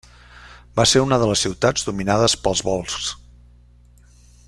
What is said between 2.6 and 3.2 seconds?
volscs.